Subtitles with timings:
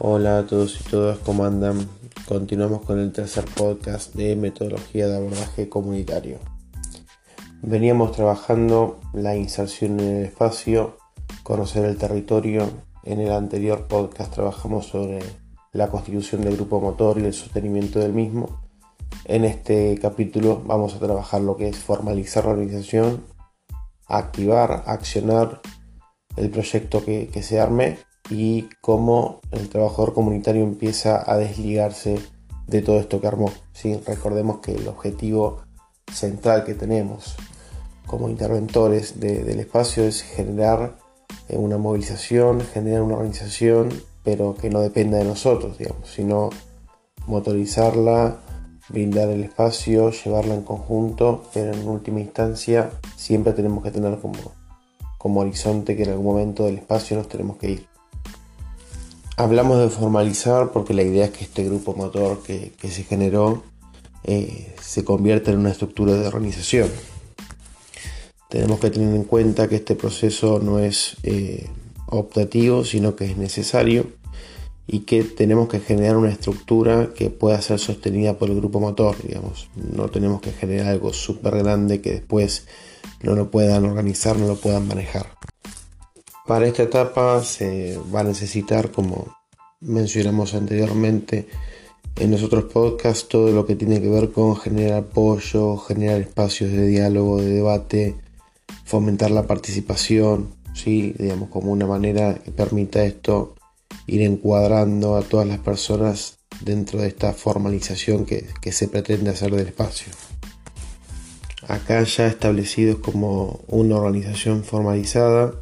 [0.00, 1.88] Hola a todos y todas, ¿cómo andan?
[2.28, 6.38] Continuamos con el tercer podcast de metodología de abordaje comunitario.
[7.62, 10.98] Veníamos trabajando la inserción en el espacio,
[11.42, 12.70] conocer el territorio.
[13.02, 15.18] En el anterior podcast trabajamos sobre
[15.72, 18.70] la constitución del grupo motor y el sostenimiento del mismo.
[19.24, 23.24] En este capítulo vamos a trabajar lo que es formalizar la organización,
[24.06, 25.60] activar, accionar
[26.36, 27.98] el proyecto que, se arme
[28.30, 32.18] y cómo el trabajador comunitario empieza a desligarse
[32.66, 33.52] de todo esto que armó.
[33.72, 33.98] ¿sí?
[34.06, 35.62] Recordemos que el objetivo
[36.12, 37.36] central que tenemos
[38.06, 40.96] como interventores del espacio es generar
[41.48, 43.90] eh, una movilización, generar una organización,
[44.24, 46.50] pero que no dependa de nosotros, digamos, sino
[47.26, 48.38] motorizarla,
[48.88, 54.38] brindar el espacio, llevarla en conjunto, pero en última instancia siempre tenemos que tener como,
[55.18, 57.97] como horizonte que en algún momento del espacio nos tenemos que ir.
[59.38, 63.62] Hablamos de formalizar porque la idea es que este grupo motor que, se generó
[64.24, 66.90] eh, se convierta en una estructura de organización.
[68.48, 71.68] Tenemos que tener en cuenta que este proceso no es eh,
[72.06, 74.08] optativo, sino que es necesario
[74.88, 79.14] y que tenemos que generar una estructura que pueda ser sostenida por el grupo motor,
[79.22, 79.70] digamos.
[79.76, 82.66] No tenemos que generar algo súper grande que después
[83.22, 85.37] no lo puedan organizar, no lo puedan manejar.
[86.48, 89.36] Para esta etapa se va a necesitar, como
[89.82, 91.46] mencionamos anteriormente
[92.16, 96.72] en los otros podcasts, todo lo que tiene que ver con generar apoyo, generar espacios
[96.72, 98.16] de diálogo, de debate,
[98.86, 101.14] fomentar la participación, ¿sí?
[101.18, 103.54] digamos, como una manera que permita esto
[104.06, 109.54] ir encuadrando a todas las personas dentro de esta formalización que, que se pretende hacer
[109.54, 110.10] del espacio.
[111.68, 115.52] Acá ya establecidos como una organización formalizada,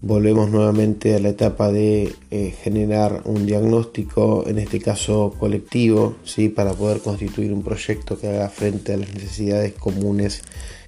[0.00, 6.48] volvemos nuevamente a la etapa de eh, generar un diagnóstico, en este caso colectivo, ¿sí?
[6.48, 10.42] para poder constituir un proyecto que haga frente a las necesidades comunes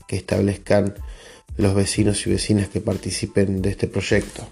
[0.07, 0.95] que establezcan
[1.57, 4.47] los vecinos y vecinas que participen de este proyecto.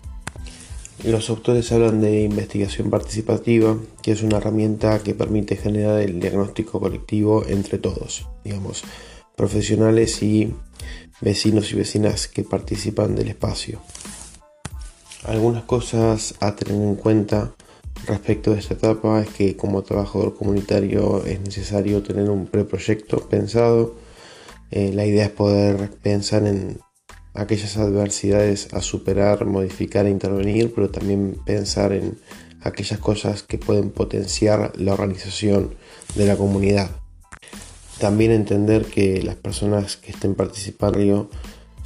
[1.05, 6.81] Los autores hablan de investigación participativa, que es una herramienta que permite generar el diagnóstico
[6.81, 8.83] colectivo entre todos, digamos,
[9.37, 10.53] profesionales y
[11.21, 13.81] vecinos y vecinas que participan del espacio.
[15.25, 17.53] Algunas cosas a tener en cuenta
[18.07, 23.95] respecto de esta etapa es que como trabajador comunitario es necesario tener un preproyecto pensado.
[24.71, 26.79] Eh, la idea es poder pensar en
[27.35, 32.19] aquellas adversidades a superar, modificar e intervenir, pero también pensar en
[32.63, 35.75] aquellas cosas que pueden potenciar la organización
[36.15, 36.91] de la comunidad.
[37.99, 41.29] También entender que las personas que estén participando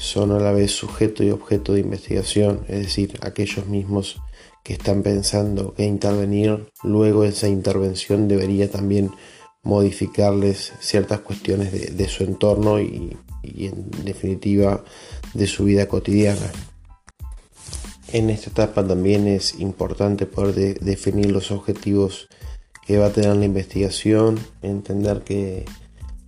[0.02, 4.20] son a la vez sujeto y objeto de investigación, es decir, aquellos mismos
[4.64, 9.12] que están pensando que intervenir, luego esa intervención debería también
[9.62, 14.82] modificarles ciertas cuestiones de, su entorno y, en definitiva
[15.34, 16.50] de su vida cotidiana.
[18.12, 22.28] En esta etapa también es importante poder definir los objetivos
[22.84, 25.64] que va a tener la investigación, entender que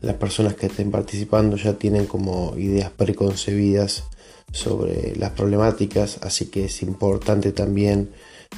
[0.05, 4.05] las personas que estén participando ya tienen como ideas preconcebidas
[4.53, 8.11] sobre las problemáticas, así que es importante también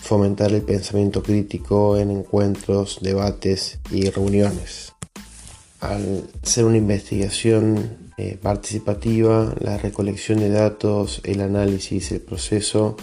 [0.03, 4.93] fomentar el pensamiento crítico en encuentros, debates y reuniones.
[5.81, 12.97] Al ser una investigación eh, participativa, la recolección de datos, el análisis, el proceso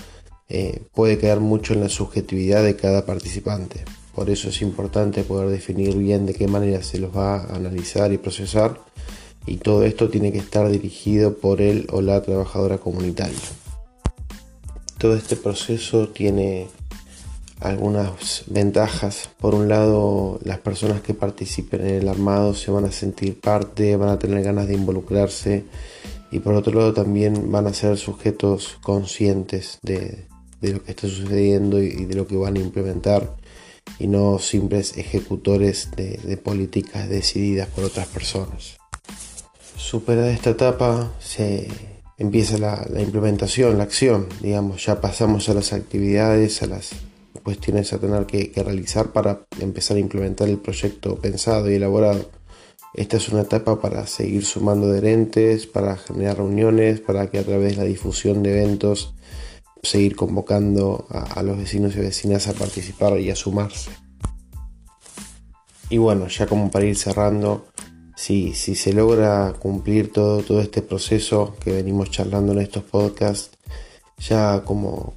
[0.50, 3.86] eh, puede quedar mucho en la subjetividad de cada participante.
[4.16, 8.14] Por eso es importante poder definir bien de qué manera se los va a analizar
[8.14, 8.80] y procesar
[9.46, 13.38] y todo esto tiene que estar dirigido por él o la trabajadora comunitaria.
[14.98, 16.68] Todo este proceso tiene
[17.60, 19.30] algunas ventajas.
[19.40, 23.96] Por un lado, las personas que participen en el armado se van a sentir parte,
[23.98, 25.66] van a tener ganas de involucrarse
[26.32, 30.26] y por otro lado también van a ser sujetos conscientes de,
[30.62, 33.36] lo que está sucediendo y de lo que van a implementar
[34.00, 38.78] y no simples ejecutores de, políticas decididas por otras personas.
[39.78, 41.68] Superada esta etapa se
[42.18, 46.92] empieza la, implementación, la acción, digamos, ya pasamos a las actividades, a las
[47.44, 52.30] cuestiones a tener que, realizar para empezar a implementar el proyecto pensado y elaborado.
[52.94, 57.72] Esta es una etapa para seguir sumando adherentes, para generar reuniones, para que a través
[57.72, 59.16] de la difusión de eventos
[59.84, 63.92] seguir convocando a, los vecinos y vecinas a participar y a sumarse.
[65.90, 67.68] Y bueno, ya como para ir cerrando,
[68.16, 73.58] si, si se logra cumplir todo, todo este proceso que venimos charlando en estos podcasts,
[74.18, 75.14] ya como,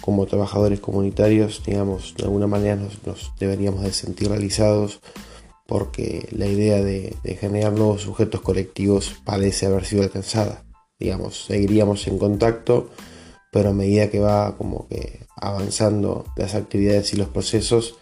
[0.00, 5.00] como trabajadores comunitarios, digamos, de alguna manera nos, deberíamos de sentir realizados
[5.66, 10.64] porque la idea de, generar nuevos sujetos colectivos parece haber sido alcanzada.
[10.98, 12.90] Digamos, seguiríamos en contacto,
[13.50, 17.96] pero a medida que va como que avanzando las actividades y los procesos,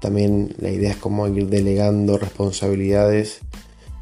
[0.00, 3.40] también la idea es como ir delegando responsabilidades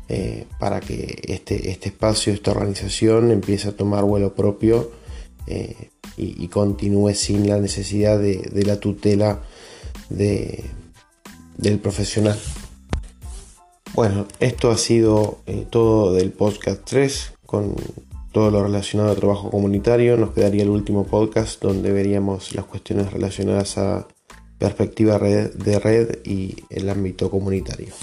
[0.09, 4.93] eh, para que este, este espacio, esta organización empiece a tomar vuelo propio
[5.47, 9.43] eh, y, continúe sin la necesidad de, la tutela
[10.09, 12.39] del profesional.
[13.95, 17.75] Bueno, esto ha sido eh, todo del podcast 3 con
[18.37, 20.19] todo lo relacionado a trabajo comunitario.
[20.19, 24.07] Nos quedaría el último podcast donde veríamos las cuestiones relacionadas a
[24.59, 27.95] perspectiva de red y el ámbito comunitario.